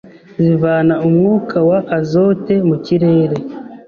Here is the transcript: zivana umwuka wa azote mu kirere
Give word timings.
zivana 0.43 0.95
umwuka 1.07 1.57
wa 1.69 1.79
azote 1.97 2.53
mu 2.67 2.75
kirere 2.85 3.37